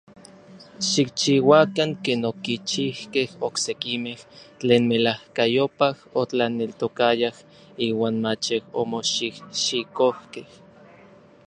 Xikchiuakan 0.89 1.91
ken 2.03 2.19
okichijkej 2.31 3.29
oksekimej 3.47 4.19
tlen 4.59 4.83
melajkayopaj 4.91 5.97
otlaneltokayaj 6.21 7.37
iuan 7.85 8.15
mach 8.25 8.47
omoxijxikojkej. 8.81 10.47